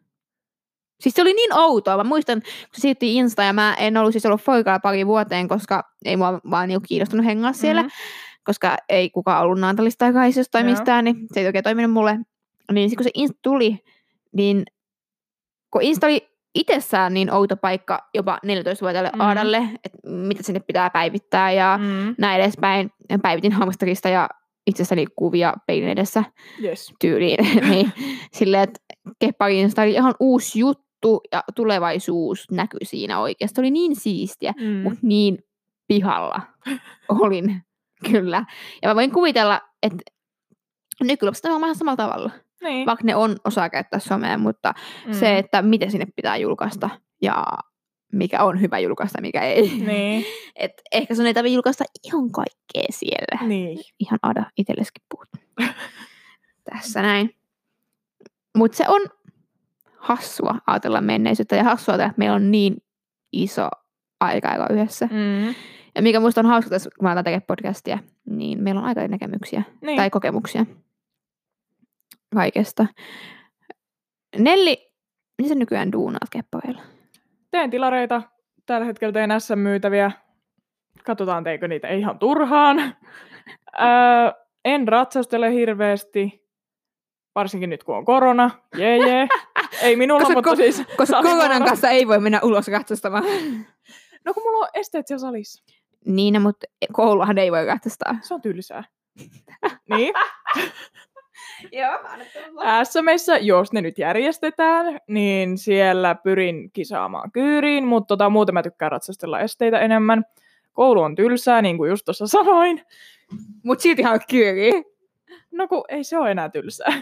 Siis 1.01 1.15
se 1.15 1.21
oli 1.21 1.33
niin 1.33 1.53
outoa. 1.57 1.97
Mä 1.97 2.03
muistan, 2.03 2.41
kun 2.41 2.51
se 2.73 2.81
siirtyi 2.81 3.15
Insta 3.15 3.43
ja 3.43 3.53
mä 3.53 3.73
en 3.73 3.97
ollut 3.97 4.11
siis 4.11 4.25
ollut 4.25 4.41
foikalla 4.41 4.79
pari 4.79 5.07
vuoteen, 5.07 5.47
koska 5.47 5.83
ei 6.05 6.17
mua 6.17 6.41
vaan 6.51 6.67
niinku 6.67 6.85
kiinnostunut 6.87 7.25
hengaa 7.25 7.53
siellä. 7.53 7.81
Mhm. 7.81 7.91
Koska 8.43 8.77
ei 8.89 9.09
kukaan 9.09 9.43
ollut 9.43 9.59
Naantalista 9.59 10.05
tai 10.05 10.13
Kaisiosta 10.13 10.51
tai 10.51 10.63
mistään, 10.63 11.05
niin 11.05 11.15
se 11.33 11.39
ei 11.39 11.45
oikein 11.45 11.63
toiminut 11.63 11.91
mulle. 11.91 12.19
Niin 12.71 12.89
sit 12.89 12.97
kun 12.97 13.03
se 13.03 13.11
Insta 13.13 13.39
tuli, 13.41 13.79
niin 14.35 14.63
kun 15.71 15.81
Insta 15.81 16.07
oli 16.07 16.30
itsessään 16.55 17.13
niin 17.13 17.33
outo 17.33 17.57
paikka 17.57 17.99
jopa 18.13 18.37
14-vuotiaalle 18.45 19.09
Mhm. 19.09 19.17
mm. 19.17 19.21
Aadalle, 19.21 19.57
että 19.57 19.97
mitä 20.09 20.43
sinne 20.43 20.59
pitää 20.59 20.89
päivittää 20.89 21.51
ja 21.51 21.79
mm. 21.81 22.15
Näin 22.17 22.41
edespäin. 22.41 22.91
Päivitin 23.21 23.51
hamsterista 23.51 24.09
ja 24.09 24.29
itsestäni 24.67 25.05
kuvia 25.15 25.53
peilin 25.67 25.89
edessä 25.89 26.23
Yes. 26.63 26.93
tyyliin. 27.01 27.37
niin, 27.69 27.91
silleen, 28.33 28.63
että 28.63 28.79
Kepparin 29.19 29.57
Insta 29.59 29.81
oli 29.81 29.91
ihan 29.91 30.15
uusi 30.19 30.59
juttu 30.59 31.21
ja 31.31 31.43
tulevaisuus 31.55 32.51
näkyi 32.51 32.79
siinä 32.85 33.19
oikeasti. 33.19 33.61
Oli 33.61 33.71
niin 33.71 33.95
siistiä, 33.95 34.53
Mm. 34.61 34.65
mutta 34.67 34.99
niin 35.01 35.37
pihalla 35.87 36.41
olin 37.09 37.61
kyllä. 38.11 38.45
Ja 38.81 38.89
mä 38.89 38.95
voin 38.95 39.11
kuvitella, 39.11 39.61
että 39.83 39.97
nykylapset 41.03 41.45
on 41.45 41.61
vähän 41.61 41.75
samalla 41.75 41.97
tavalla. 41.97 42.31
Niin. 42.63 42.85
Vaikka 42.85 43.03
ne 43.05 43.15
on 43.15 43.35
osaa 43.45 43.69
käyttää 43.69 43.99
somea, 43.99 44.37
mutta 44.37 44.73
Mm. 45.07 45.13
se, 45.13 45.37
että 45.37 45.61
miten 45.61 45.91
sinne 45.91 46.05
pitää 46.15 46.37
julkaista 46.37 46.89
ja 47.21 47.45
mikä 48.13 48.43
on 48.43 48.61
hyvä 48.61 48.79
julkaista 48.79 49.17
ja 49.17 49.21
mikä 49.21 49.41
ei. 49.41 49.69
Niin. 49.85 50.25
Et 50.55 50.71
ehkä 50.91 51.15
sun 51.15 51.25
ei 51.25 51.33
tarvitse 51.33 51.53
julkaista 51.55 51.83
ihan 52.03 52.31
kaikkea 52.31 52.85
siellä. 52.89 53.47
niin. 53.47 53.79
Ihan 53.99 54.19
Ada 54.21 54.45
itselleskin 54.57 55.03
puhut. 55.11 55.27
Tässä 56.73 57.01
näin. 57.01 57.35
Mutta 58.57 58.77
se 58.77 58.85
on 58.87 59.01
hassua 59.97 60.55
ajatella 60.67 61.01
menneisyyttä 61.01 61.55
ja 61.55 61.63
hassua, 61.63 61.95
että 61.95 62.13
meillä 62.17 62.35
on 62.35 62.51
niin 62.51 62.75
iso 63.31 63.69
aika 64.19 64.67
yhdessä. 64.69 65.05
Mm. 65.11 65.55
Ja 65.95 66.01
mikä 66.01 66.19
musta 66.19 66.41
on 66.41 66.45
hauska 66.47 66.69
tässä, 66.69 66.89
kun 66.97 67.03
mä 67.03 67.09
aletaan 67.09 67.23
tekemään 67.23 67.45
podcastia, 67.47 67.99
niin 68.25 68.63
meillä 68.63 68.79
on 68.81 68.87
aika 68.87 69.07
näkemyksiä 69.07 69.63
Niin. 69.81 69.97
tai 69.97 70.09
kokemuksia 70.09 70.65
kaikesta. 72.33 72.85
Nelli, 74.37 74.91
mitä 75.37 75.49
sä 75.49 75.55
nykyään 75.55 75.91
duunaat 75.91 76.29
keppareilla? 76.31 76.81
Teen 77.51 77.69
tilareita. 77.69 78.21
Tällä 78.65 78.85
hetkellä 78.85 79.11
teen 79.13 79.41
SM-myytäviä. 79.41 80.11
Katsotaan, 81.05 81.43
teikö 81.43 81.67
niitä 81.67 81.87
ei 81.87 81.99
ihan 81.99 82.19
turhaan. 82.19 82.79
öö, 83.81 84.31
en 84.65 84.87
ratsastele 84.87 85.51
hirveästi. 85.53 86.41
Varsinkin 87.35 87.69
nyt, 87.69 87.83
kun 87.83 87.97
on 87.97 88.05
korona. 88.05 88.49
Jee, 88.77 88.97
jee. 88.97 89.27
Ei 89.81 89.95
minulla, 89.95 90.19
Koska 90.21 90.33
mutta 90.33 90.51
ko- 90.51 90.55
siis... 90.55 90.83
Koska 90.97 91.21
koronan 91.23 91.63
kanssa 91.65 91.89
ei 91.89 92.07
voi 92.07 92.19
mennä 92.19 92.39
ulos 92.43 92.65
katsostamaan. 92.65 93.23
No 94.25 94.33
kun 94.33 94.43
mulla 94.43 94.57
on 94.65 94.69
esteet 94.73 95.07
siellä 95.07 95.19
salissa. 95.21 95.63
niin, 96.05 96.33
no, 96.33 96.39
mutta 96.39 96.67
kouluhan 96.93 97.37
ei 97.37 97.51
voi 97.51 97.65
katsostaa. 97.65 98.15
Se 98.21 98.33
on 98.33 98.41
tylsää. 98.41 98.83
niin. 99.89 100.13
Joo, 101.71 101.99
SMissä, 102.83 103.37
jos 103.37 103.73
ne 103.73 103.81
nyt 103.81 103.97
järjestetään, 103.97 104.99
niin 105.07 105.57
siellä 105.57 106.15
pyrin 106.15 106.71
kisaamaan 106.71 107.31
kyyriin, 107.31 107.87
mutta 107.87 108.07
tota, 108.07 108.29
muuten 108.29 108.53
mä 108.53 108.63
tykkään 108.63 108.91
ratsastella 108.91 109.39
esteitä 109.39 109.79
enemmän. 109.79 110.23
Koulu 110.73 111.01
on 111.01 111.15
tylsää, 111.15 111.61
niin 111.61 111.77
kuin 111.77 111.89
just 111.89 112.05
tuossa 112.05 112.27
sanoin. 112.27 112.81
Mut 113.63 113.79
silti 113.79 114.01
haluat 114.01 114.21
kyyriä. 114.29 114.81
No 115.51 115.67
kun 115.67 115.83
ei 115.89 116.03
se 116.03 116.17
ole 116.17 116.31
enää 116.31 116.49
tylsää. 116.49 116.93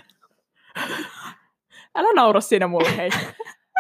Älä 1.96 2.13
naura 2.15 2.41
siinä 2.41 2.68
mulle, 2.68 2.98
hei. 2.98 3.10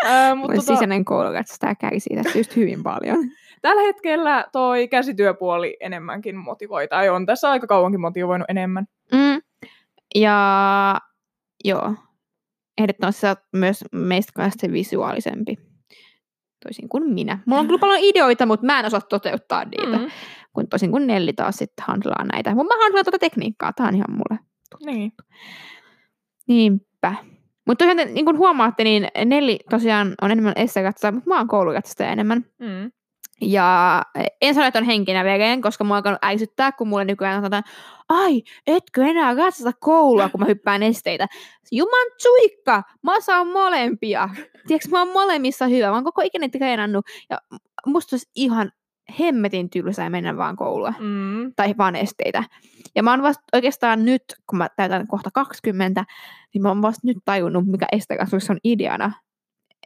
Ää, 0.05 0.35
mutta 0.35 0.55
tota, 0.55 0.65
sisäinen 0.65 1.05
koulu 1.05 1.33
katsostaa 1.33 1.75
kärsii 1.75 2.17
tästä 2.17 2.37
just 2.37 2.55
hyvin 2.55 2.83
paljon. 2.83 3.17
tällä 3.61 3.81
hetkellä 3.81 4.45
toi 4.51 4.87
käsityöpuoli 4.87 5.77
enemmänkin 5.79 6.35
motivoi, 6.35 6.87
tai 6.87 7.09
on 7.09 7.25
tässä 7.25 7.49
aika 7.49 7.67
kauankin 7.67 8.01
motivoinut 8.01 8.49
enemmän. 8.49 8.85
Mm. 9.11 9.41
Ja 10.15 10.95
joo, 11.65 11.95
ehdottomasti 12.77 13.27
myös 13.53 13.85
meistä 13.91 14.31
kanssa 14.35 14.67
se 14.67 14.73
visuaalisempi. 14.73 15.55
Toisin 16.63 16.89
kuin 16.89 17.13
minä. 17.13 17.39
Mulla 17.45 17.59
on 17.59 17.67
kyllä 17.67 17.79
paljon 17.79 17.99
ideoita, 18.01 18.45
mutta 18.45 18.65
mä 18.65 18.79
en 18.79 18.85
osaa 18.85 19.01
toteuttaa 19.01 19.65
niitä. 19.65 19.97
Mm. 19.97 20.11
Kun 20.53 20.67
toisin 20.67 20.91
kuin 20.91 21.07
Nelli 21.07 21.33
taas 21.33 21.55
sitten 21.55 21.85
handlaa 21.87 22.25
näitä. 22.31 22.55
Mutta 22.55 22.75
mä 22.75 22.83
handlaan 22.83 23.05
tätä 23.05 23.19
tekniikkaa. 23.19 23.73
Tää 23.73 23.87
on 23.87 23.95
ihan 23.95 24.11
mulle. 24.11 24.39
niin. 24.85 25.11
Niinpä. 26.47 27.15
Mutta 27.67 27.85
tosiaan, 27.85 28.13
niin 28.13 28.25
kuin 28.25 28.37
huomaatte, 28.37 28.83
niin 28.83 29.07
Nelli 29.25 29.59
tosiaan 29.69 30.15
on 30.21 30.31
enemmän 30.31 30.53
essekatsoja, 30.55 31.11
mutta 31.11 31.29
mä 31.29 31.37
oon 31.37 31.47
koulukatsoja 31.47 32.11
enemmän. 32.11 32.45
Mm. 32.59 32.91
Ja 33.41 34.01
en 34.41 34.55
sano, 34.55 34.67
että 34.67 34.79
on 34.79 34.85
henkinä 34.85 35.23
veren, 35.23 35.61
koska 35.61 35.83
mua 35.83 35.93
on 35.93 35.97
alkanut 35.97 36.19
äisyttää, 36.21 36.71
kun 36.71 36.87
mulle 36.87 37.05
nykyään 37.05 37.37
sanotaan, 37.37 37.63
ai, 38.09 38.41
etkö 38.67 39.03
enää 39.03 39.35
katsota 39.35 39.71
koulua, 39.79 40.29
kun 40.29 40.39
mä 40.39 40.45
hyppään 40.45 40.83
esteitä. 40.83 41.27
Juman 41.71 42.07
tsuikka, 42.17 42.83
mä 43.03 43.15
osaan 43.15 43.47
molempia. 43.47 44.29
Tiedätkö, 44.67 44.89
mä 44.91 44.99
oon 44.99 45.13
molemmissa 45.13 45.67
hyvä, 45.67 45.87
mä 45.87 45.93
oon 45.93 46.03
koko 46.03 46.21
ikäni 46.21 46.49
treenannut. 46.49 47.05
Ja 47.29 47.37
musta 47.85 48.15
olisi 48.15 48.29
ihan 48.35 48.71
hemmetin 49.19 49.69
tylsää 49.69 50.09
mennä 50.09 50.37
vaan 50.37 50.55
koulua 50.55 50.93
Mm. 50.99 51.53
tai 51.55 51.75
vaan 51.77 51.95
esteitä. 51.95 52.43
Ja 52.95 53.03
mä 53.03 53.11
oon 53.11 53.23
vasta 53.23 53.43
oikeastaan 53.53 54.05
nyt, 54.05 54.23
kun 54.47 54.57
mä 54.57 54.67
täytän 54.75 55.07
kohta 55.07 55.29
20, 55.33 56.05
niin 56.53 56.61
mä 56.61 56.69
oon 56.69 56.81
vasta 56.81 57.07
nyt 57.07 57.17
tajunnut, 57.25 57.65
mikä 57.65 57.85
estekasvussa 57.91 58.53
on 58.53 58.59
ideana. 58.63 59.11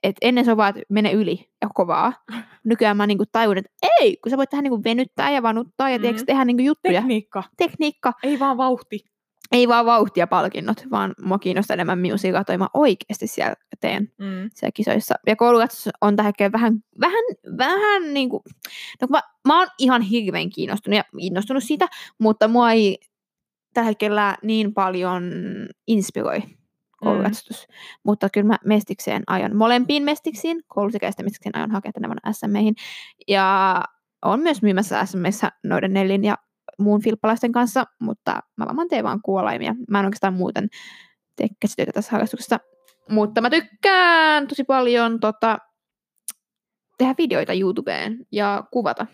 Et 0.04 0.16
ennen 0.22 0.46
se 0.46 0.52
on 0.52 0.58
vaan, 0.58 0.70
että 0.70 0.82
mene 0.90 1.12
yli 1.12 1.50
ja 1.62 1.70
kovaa. 1.74 2.14
Nykyään 2.66 2.98
mä 2.98 3.08
niinku 3.08 3.24
tajun, 3.32 3.58
että 3.58 3.70
ei, 4.00 4.18
kun 4.18 4.30
sä 4.30 4.38
voit 4.38 4.50
tehdä 4.50 4.62
niinku 4.62 4.84
venyttää 4.84 5.32
ja 5.32 5.44
vanuttaa 5.44 5.90
ja 5.90 5.98
mm. 5.98 6.06
Mm. 6.06 6.26
tehdä 6.26 6.46
niinku 6.46 6.64
juttuja. 6.64 7.02
Tekniikka, 7.02 7.44
Tekniikka, 7.58 8.14
ei 8.24 8.40
vaan 8.40 8.58
vauhti. 8.58 9.00
ei 9.52 9.68
vaan 9.68 9.86
vauhtia 9.86 10.28
palkinnot, 10.28 10.84
vaan 10.92 11.14
mua 11.22 11.40
kiinnostaa 11.40 11.74
enemmän 11.74 12.00
musiikkaa, 12.00 12.44
toi 12.44 12.58
mä 12.58 12.68
oikeasti 12.74 13.28
siellä 13.28 13.56
teen 13.82 14.12
Mm. 14.20 14.50
siellä 14.54 14.72
kisoissa. 14.74 15.16
Ja 15.28 15.36
koulukatsos 15.36 15.94
on 16.02 16.16
tähän 16.16 16.34
vähän, 16.54 16.74
vähän, 17.00 17.24
vähän 17.58 18.14
niin 18.14 18.30
kuin, 18.30 18.42
no 19.02 19.08
mä, 19.10 19.22
mä 19.48 19.60
oon 19.60 19.68
ihan 19.80 20.02
hirveän 20.02 20.50
kiinnostunut 20.50 20.98
ja 20.98 21.04
innostunut 21.18 21.64
siitä, 21.64 21.88
mutta 22.20 22.48
mua 22.48 22.72
ei 22.72 22.98
tällä 23.74 23.88
hetkellä 23.88 24.38
niin 24.44 24.74
paljon 24.74 25.24
inspiroi 25.88 26.44
koulukatsostus. 27.04 27.68
Mm. 27.68 27.74
Mutta 28.06 28.30
kyllä 28.30 28.48
mä 28.48 28.58
mestikseen 28.66 29.24
ajan 29.28 29.56
molempiin 29.56 30.04
mestiksiin, 30.04 30.62
koulusikäisten 30.68 31.26
mestikseen 31.26 31.58
ajan 31.58 31.72
hakea 31.72 31.92
tänä 31.92 32.08
vuonna 32.08 32.34
SMeihin. 32.34 32.76
Ja 33.28 33.82
on 34.26 34.40
myös 34.40 34.62
myymässä 34.62 35.06
SMissä 35.06 35.52
noiden 35.64 35.94
nelin 35.94 36.24
ja 36.24 36.38
muun 36.80 37.02
filppalaisten 37.02 37.52
kanssa, 37.52 37.86
mutta 38.02 38.40
mä 38.58 38.66
varmaan 38.66 38.88
teen 38.88 39.04
vaan 39.04 39.22
kuolaimia. 39.22 39.76
Mä 39.90 40.00
en 40.00 40.06
oikeastaan 40.06 40.34
muuten 40.34 40.68
tee 41.36 41.48
käsitöitä 41.60 41.92
tässä 41.92 42.12
harrastuksessa. 42.12 42.60
Mutta 43.10 43.42
mä 43.42 43.50
tykkään 43.50 44.48
tosi 44.48 44.64
paljon 44.64 45.20
tota, 45.20 45.58
tehdä 46.98 47.16
videoita 47.18 47.54
YouTubeen 47.54 48.18
ja 48.32 48.64
kuvata. 48.72 49.08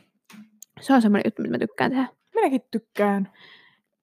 Se 0.82 0.94
on 0.94 1.02
semmoinen 1.02 1.28
juttu, 1.28 1.42
mitä 1.42 1.52
mä 1.52 1.60
tykkään 1.60 1.92
tehdä. 1.92 2.08
Minäkin 2.36 2.62
tykkään. 2.72 3.32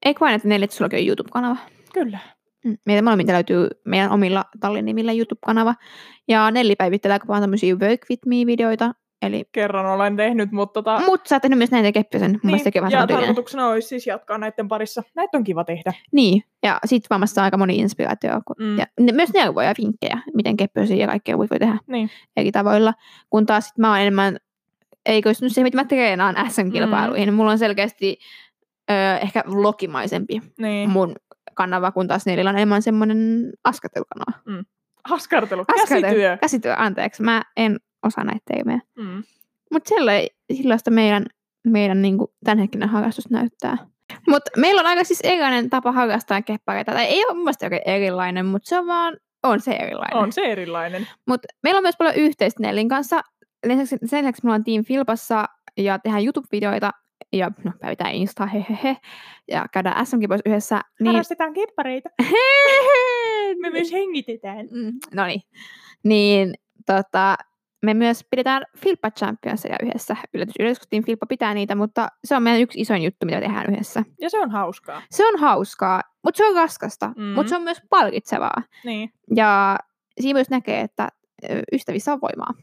Eikö 0.05 0.21
vain, 0.21 0.35
että 0.35 0.49
neljä, 0.49 0.65
että 0.65 0.77
sullakin 0.77 0.99
on 0.99 1.07
YouTube-kanava? 1.07 1.57
Kyllä. 1.93 2.19
Mm. 2.67 2.77
Meitä 2.87 3.03
molemmilta 3.03 3.33
löytyy 3.33 3.69
meidän 3.85 4.11
omilla 4.11 4.45
tallin 4.61 4.85
nimillä 4.85 5.13
YouTube-kanava. 5.13 5.75
Ja 6.29 6.51
Nelli 6.51 6.77
päivittää 6.77 7.13
aika 7.13 7.27
paljon 7.27 7.43
tämmöisiä 7.43 7.75
Work 7.75 8.01
With 8.11 8.27
Me-videoita. 8.27 8.93
Eli, 9.23 9.45
Kerran 9.53 9.87
olen 9.87 10.17
tehnyt, 10.17 10.53
mutta 10.53 10.73
tota, 10.83 11.01
mutta 11.07 11.29
sä 11.29 11.35
oot 11.35 11.43
tehnyt 11.43 11.59
myös 11.59 11.71
näitä 11.71 11.93
Keppisen. 11.93 12.31
Mun 12.43 12.53
vähän 12.53 12.61
ja 12.65 12.71
samantyylinen. 12.73 13.07
tarkoituksena 13.09 13.69
olisi 13.69 13.89
siis 13.89 14.07
jatkaa 14.07 14.39
näiden 14.39 14.69
parissa. 14.69 15.03
Näitä 15.15 15.39
on 15.39 15.45
kiva 15.45 15.65
tehdä. 15.65 15.93
Niin, 16.13 16.43
ja 16.63 16.79
sit 16.85 17.03
varmasti 17.11 17.35
saa 17.35 17.45
aika 17.45 17.57
moni 17.57 17.77
inspiraatio. 17.77 18.41
kun- 18.47 18.57
Mm. 18.67 18.79
Ja 18.79 18.87
ne, 19.01 19.13
myös 19.13 19.33
neuvoja 19.33 19.69
ja 19.69 19.75
vinkkejä, 19.79 20.19
miten 20.35 20.57
keppöisiä 20.57 20.97
ja 20.97 21.07
kaikkea 21.07 21.39
voi 21.39 21.47
tehdä 21.59 21.79
Niin. 21.87 22.11
eri 22.37 22.53
tavoilla. 22.53 22.95
Kun 23.31 23.47
taas 23.47 23.67
sit 23.69 23.79
mä 23.79 23.89
oon 23.91 24.01
enemmän, 24.01 24.37
ei 25.07 25.23
koistunut 25.23 25.53
siihen, 25.53 25.67
mitä 25.67 25.77
mä 25.77 25.85
treenaan 25.85 26.37
SM-kilpailuihin. 26.51 27.35
Mulla 27.35 27.51
on 27.51 27.59
selkeästi 27.59 28.19
ö, 28.91 29.17
ehkä 29.23 29.45
vlogimaisempi 29.51 30.41
Niin. 30.59 30.91
mun 30.91 31.17
kanava, 31.57 31.93
kun 31.93 32.09
taas 32.09 32.27
Nelillä 32.27 32.51
on 32.51 32.57
enemmän 32.57 32.83
semmoinen 32.83 33.53
askartelukanava. 33.65 34.63
Askartelu, 35.05 35.65
Askartelu. 35.69 36.03
käsityö. 36.03 36.37
Käsityö, 36.37 36.75
anteeksi. 36.79 37.23
Mä 37.23 37.43
en 37.57 37.77
osaa 38.03 38.25
näitä 38.25 38.41
termejä. 38.55 38.81
Mm. 38.99 39.23
Mutta 39.73 39.91
sellaista 40.53 40.91
meidän 40.91 41.27
meidän 41.67 42.03
niin 42.03 42.19
kuin, 42.19 42.31
tämänhetkinen 42.45 42.89
harrastus 42.89 43.31
näyttää. 43.31 43.77
Mutta 44.29 44.51
meillä 44.57 44.81
on 44.81 44.87
aika 44.87 45.05
siis 45.05 45.21
erilainen 45.25 45.71
tapa 45.71 45.93
harrastaa 45.93 46.43
keppareita. 46.43 46.93
Tai 46.93 47.05
ei 47.05 47.25
ole 47.25 47.35
mun 47.35 47.45
mielestä 47.45 47.67
oikein 47.67 47.83
erilainen, 47.85 48.47
mutta 48.47 48.69
se 48.69 48.79
on 48.79 48.87
vaan, 48.87 49.17
on 49.43 49.61
se 49.61 49.73
erilainen. 49.73 50.17
On 50.17 50.33
se 50.33 50.41
erilainen. 50.41 51.09
Mutta 51.27 51.49
meillä 51.63 51.79
on 51.79 51.85
myös 51.85 51.97
paljon 51.97 52.17
yhteistä 52.17 52.63
Nellin 52.63 52.89
kanssa. 52.89 53.21
Lisäksi, 53.67 53.97
sen 54.05 54.25
lisäksi 54.25 54.45
me 54.45 54.49
ollaan 54.49 54.65
Team 54.65 54.85
Filpassa 54.85 55.45
ja 55.77 55.99
tehdään 55.99 56.25
YouTube-videoita 56.25 56.91
ja 57.33 57.51
no, 57.65 57.73
päivitään 57.81 58.15
Insta, 58.15 58.47
hehehe, 58.47 58.97
ja 59.49 59.67
käydään 59.73 60.07
smg 60.07 60.23
pois 60.29 60.41
yhdessä. 60.45 60.81
Niin, 61.01 61.07
Harrastetaan 61.07 61.53
keppareita. 61.53 62.09
Me 63.63 63.71
myös 63.71 63.93
hengitetään. 63.93 64.67
Mm, 64.71 64.93
no 65.15 65.27
niin. 65.27 65.43
Niin, 66.03 66.55
tota, 66.87 67.37
me 67.83 67.95
myös 67.95 68.25
pidetään 68.31 68.63
Filppa 68.79 69.11
Championsia 69.11 69.77
yhdessä. 69.83 70.17
Yllätys, 70.35 70.55
yllätys, 70.61 70.79
kun 70.79 70.87
Team 70.91 71.05
Filppa 71.05 71.27
pitää 71.27 71.55
niitä, 71.55 71.75
mutta 71.75 72.09
se 72.25 72.37
on 72.37 72.43
meidän 72.43 72.61
yksi 72.61 72.81
isoin 72.81 73.03
juttu, 73.03 73.27
mitä 73.27 73.41
tehdään 73.41 73.73
yhdessä. 73.73 74.03
Ja 74.21 74.31
se 74.31 74.41
on 74.41 74.51
hauskaa. 74.51 75.03
Se 75.11 75.27
on 75.27 75.41
hauskaa, 75.41 76.03
mutta 76.25 76.39
se 76.39 76.49
on 76.49 76.55
raskasta, 76.55 77.13
mm. 77.17 77.23
Mutta 77.23 77.51
se 77.51 77.57
on 77.57 77.63
myös 77.63 77.83
palkitsevaa. 77.91 78.63
Niin. 78.85 79.11
Ja 79.37 79.79
siinä 80.21 80.37
myös 80.37 80.51
näkee, 80.51 80.81
että 80.81 81.09
ystävissä 81.73 82.13
on 82.13 82.21
voimaa, 82.21 82.55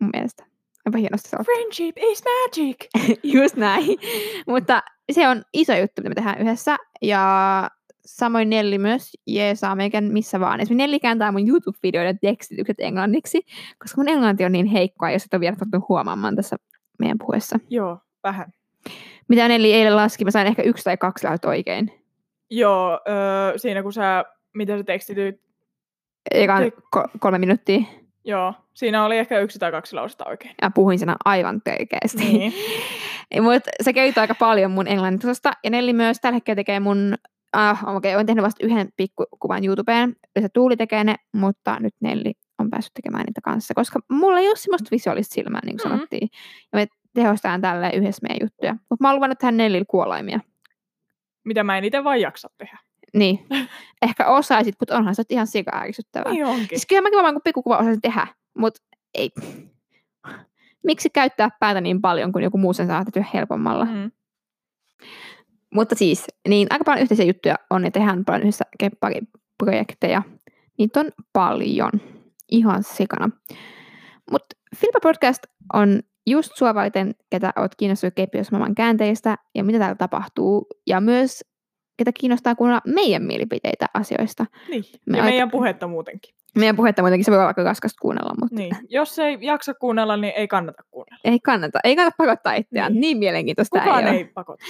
mun 0.00 0.10
mielestä. 0.12 0.53
Onpa 0.86 0.98
hienosti 0.98 1.28
sanottu. 1.28 1.52
Friendship 1.52 1.96
is 1.98 2.22
magic! 2.24 2.76
Just 3.34 3.56
näin. 3.56 3.98
Mutta 4.46 4.82
se 5.12 5.28
on 5.28 5.42
iso 5.52 5.76
juttu, 5.76 6.02
mitä 6.02 6.08
me 6.08 6.14
tehdään 6.14 6.40
yhdessä. 6.40 6.76
Ja 7.02 7.70
samoin 8.06 8.50
Nelli 8.50 8.78
myös 8.78 9.12
jeesaa 9.26 9.74
meikän 9.74 10.04
missä 10.04 10.40
vaan. 10.40 10.60
Esimerkiksi 10.60 10.74
Nelli 10.74 11.00
kääntää 11.00 11.32
mun 11.32 11.48
YouTube-videoiden 11.48 12.18
tekstitykset 12.18 12.80
englanniksi, 12.80 13.42
koska 13.78 14.00
mun 14.00 14.08
englanti 14.08 14.44
on 14.44 14.52
niin 14.52 14.66
heikkoa, 14.66 15.10
jos 15.10 15.24
et 15.24 15.34
ole 15.34 15.40
vielä 15.40 15.56
tottunut 15.56 15.88
huomaamaan 15.88 16.36
tässä 16.36 16.56
meidän 16.98 17.18
puheessa. 17.18 17.58
Joo, 17.70 17.98
vähän. 18.22 18.46
Mitä 19.28 19.48
Nelli 19.48 19.72
eilen 19.72 19.96
laski, 19.96 20.24
mä 20.24 20.30
sain 20.30 20.46
ehkä 20.46 20.62
yksi 20.62 20.84
tai 20.84 20.96
kaksi 20.96 21.26
lähtöä 21.26 21.50
oikein. 21.50 21.92
Joo, 22.50 23.00
öö, 23.08 23.58
siinä 23.58 23.82
kun 23.82 23.92
sä, 23.92 24.24
mitä 24.54 24.76
sä 24.76 24.84
tekstityit, 24.84 25.44
Ekan 26.30 26.62
Te- 26.62 26.72
ko- 26.96 27.08
kolme 27.18 27.38
minuuttia. 27.38 27.80
Joo, 28.24 28.54
siinä 28.74 29.04
oli 29.04 29.18
ehkä 29.18 29.38
yksi 29.38 29.58
tai 29.58 29.70
kaksi 29.70 29.94
lausetta 29.94 30.24
oikein. 30.28 30.54
Ja 30.62 30.70
puhuin 30.70 30.98
sana 30.98 31.16
aivan 31.24 31.60
törkeästi. 31.64 32.24
Niin. 32.24 32.52
Mutta 33.42 33.70
se 33.82 33.92
kertoo 33.92 34.20
aika 34.20 34.34
paljon 34.34 34.70
mun 34.70 34.88
englannitusta. 34.88 35.52
Ja 35.64 35.70
Nelli 35.70 35.92
myös 35.92 36.20
tällä 36.20 36.34
hetkellä 36.36 36.56
tekee 36.56 36.80
mun... 36.80 37.14
Ah, 37.52 37.82
okei, 37.82 37.96
okay, 37.96 38.14
olen 38.14 38.26
tehnyt 38.26 38.44
vasta 38.44 38.66
yhden 38.66 38.88
pikkukuvan 38.96 39.64
YouTubeen. 39.64 40.16
Yleensä 40.36 40.50
Tuuli 40.54 40.76
tekee 40.76 41.04
ne, 41.04 41.14
mutta 41.32 41.80
nyt 41.80 41.94
Nelli 42.00 42.32
on 42.58 42.70
päässyt 42.70 42.94
tekemään 42.94 43.24
niitä 43.24 43.40
kanssa. 43.44 43.74
Koska 43.74 44.00
mulla 44.10 44.38
ei 44.38 44.48
ole 44.48 44.56
semmoista 44.56 44.88
visuaalista 44.90 45.34
silmää, 45.34 45.60
niin 45.64 45.76
kuin 45.76 45.92
Mm. 45.92 45.96
sanottiin. 45.96 46.28
Ja 46.72 46.76
me 46.78 46.86
tehostetaan 47.14 47.60
tälle 47.60 47.90
yhdessä 47.94 48.26
meidän 48.28 48.44
juttuja. 48.46 48.72
Mutta 48.72 48.96
mä 49.04 49.08
oon 49.08 49.16
luvannut 49.16 49.38
tähän 49.38 49.56
Nellille 49.56 49.84
kuolaimia. 49.88 50.40
Mitä 51.44 51.64
mä 51.64 51.78
en 51.78 51.84
itse 51.84 52.04
vaan 52.04 52.20
jaksa 52.20 52.48
tehdä. 52.58 52.78
Niin. 53.14 53.46
Ehkä 54.02 54.26
osaisit, 54.26 54.74
mutta 54.80 54.96
onhan 54.96 55.14
se 55.14 55.22
ihan 55.28 55.46
sika 55.46 55.70
ärsyttävää. 55.76 56.32
Niin 56.32 56.46
onkin. 56.46 56.68
Siis 56.68 56.86
kyllä 56.86 57.02
mäkin 57.02 57.16
varmaan 57.16 57.34
kun 57.34 57.42
pikkukuva 57.44 57.76
osaisin 57.76 58.00
tehdä, 58.00 58.26
mutta 58.58 58.80
ei. 59.14 59.30
Miksi 60.84 61.10
käyttää 61.10 61.50
päätä 61.60 61.80
niin 61.80 62.00
paljon, 62.00 62.32
kun 62.32 62.42
joku 62.42 62.58
muu 62.58 62.72
sen 62.72 62.86
saa 62.86 63.04
tehtyä 63.04 63.24
helpommalla? 63.34 63.84
Mm. 63.84 64.10
Mutta 65.74 65.94
siis, 65.94 66.26
niin 66.48 66.66
aika 66.70 66.84
paljon 66.84 67.02
yhteisiä 67.02 67.26
juttuja 67.26 67.54
on 67.70 67.84
ja 67.84 67.90
tehdään 67.90 68.24
paljon 68.24 68.42
yhdessä 68.42 68.64
keppariprojekteja. 68.78 70.22
Niitä 70.78 71.00
on 71.00 71.10
paljon. 71.32 71.90
Ihan 72.50 72.82
sikana. 72.82 73.30
Mutta 74.30 74.56
Filpa 74.76 75.00
Podcast 75.02 75.42
on 75.72 76.00
just 76.26 76.52
sua 76.56 76.74
varten, 76.74 77.14
ketä 77.30 77.52
oot 77.56 77.74
kiinnostunut 77.74 78.14
keppiosmaailman 78.14 78.74
käänteistä 78.74 79.36
ja 79.54 79.64
mitä 79.64 79.78
täällä 79.78 79.94
tapahtuu. 79.94 80.66
Ja 80.86 81.00
myös 81.00 81.44
ketä 81.96 82.10
kiinnostaa 82.20 82.54
kuunnella 82.54 82.82
meidän 82.86 83.22
mielipiteitä 83.22 83.86
asioista. 83.94 84.46
Niin. 84.70 84.84
Me 85.06 85.16
ja 85.18 85.24
aika- 85.24 85.32
meidän 85.32 85.50
puhetta 85.50 85.86
muutenkin. 85.88 86.34
Meidän 86.58 86.76
puhetta 86.76 87.02
muutenkin 87.02 87.24
se 87.24 87.30
voi 87.30 87.38
olla 87.38 87.48
aika 87.48 87.62
raskasta 87.62 87.98
kuunnella, 88.00 88.34
mutta 88.40 88.56
Niin. 88.56 88.76
Jos 88.88 89.18
ei 89.18 89.38
jaksa 89.40 89.74
kuunnella, 89.74 90.16
niin 90.16 90.32
ei 90.36 90.48
kannata 90.48 90.82
kuunnella. 90.90 91.20
ei 91.24 91.40
kannata. 91.40 91.78
Ei 91.84 91.96
kannata 91.96 92.14
pakottaa 92.18 92.54
itseään. 92.54 92.92
Niin. 92.92 93.00
Niin, 93.00 93.18
mielenkiintoista 93.18 93.78
Kukaan 93.78 94.06
ei, 94.06 94.14
ei, 94.16 94.22
ole. 94.22 94.30
pakota. 94.34 94.64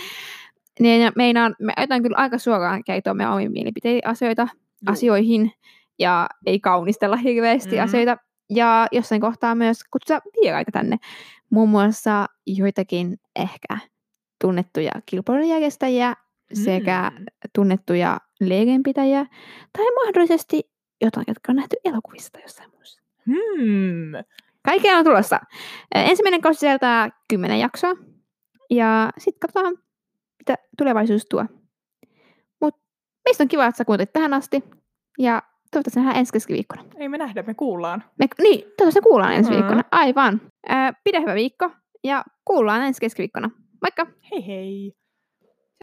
Niin, 0.80 1.02
ja 1.02 1.12
meinaan, 1.16 1.54
me 1.60 1.72
aiotaan 1.76 2.02
kyllä 2.02 2.16
aika 2.16 2.38
suoraan 2.38 2.84
kertoa 2.84 3.14
meidän 3.14 3.32
omiin 3.32 3.52
mielipiteitä 3.52 4.08
asioita, 4.08 4.42
Juu. 4.52 4.92
asioihin 4.92 5.52
ja 5.98 6.28
ei 6.46 6.60
kaunistella 6.60 7.16
hirveästi 7.16 7.76
Mhm. 7.76 7.84
asioita. 7.84 8.16
Ja 8.50 8.86
jossain 8.92 9.20
kohtaa 9.20 9.54
myös 9.54 9.84
kutsuta 9.90 10.20
vieraita 10.42 10.70
tänne. 10.72 10.96
Muun 11.50 11.68
muassa 11.68 12.26
joitakin 12.46 13.16
ehkä 13.36 13.78
tunnettuja 14.40 14.92
kilpailujärjestäjiä 15.06 16.14
sekä 16.52 17.10
Mm. 17.18 17.24
tunnettuja 17.54 18.18
leirinpitäjiä 18.40 19.26
tai 19.78 19.84
mahdollisesti 20.04 20.60
jotain, 21.00 21.24
jotka 21.28 21.52
on 21.52 21.56
nähty 21.56 21.76
elokuvista 21.84 22.38
jossain 22.40 22.70
muussa. 22.70 23.02
Hmm. 23.26 24.12
Kaikkea 24.64 24.96
on 24.96 25.04
tulossa. 25.04 25.40
Ensimmäinen 25.94 26.40
kausi 26.40 26.60
sisältää 26.60 27.08
kymmenen 27.28 27.60
jaksoa. 27.60 27.90
Ja 28.70 29.10
sitten 29.18 29.40
katsotaan, 29.40 29.78
mitä 30.38 30.54
tulevaisuus 30.78 31.26
tuo. 31.30 31.44
Mutta 32.60 32.80
meistä 33.24 33.44
on 33.44 33.48
kiva, 33.48 33.66
että 33.66 33.78
sä 33.78 33.84
kuuntelit 33.84 34.12
tähän 34.12 34.34
asti. 34.34 34.64
Ja 35.18 35.42
toivottavasti 35.70 36.00
nähdään 36.00 36.16
ensi 36.18 36.32
keskiviikkona. 36.32 36.84
Ei 36.96 37.08
me 37.08 37.18
nähdä, 37.18 37.42
me 37.42 37.54
kuullaan. 37.54 38.04
Me, 38.18 38.26
niin, 38.42 38.60
toivottavasti 38.60 39.00
kuullaan 39.00 39.34
ensi 39.34 39.50
Mm. 39.50 39.56
viikkona. 39.56 39.82
Aivan. 39.90 40.40
Pidä 41.04 41.20
hyvä 41.20 41.34
viikko 41.34 41.70
ja 42.04 42.24
kuullaan 42.44 42.82
ensi 42.82 43.00
keskiviikkona. 43.00 43.50
Moikka! 43.82 44.06
Hei 44.30 44.46
hei! 44.46 44.92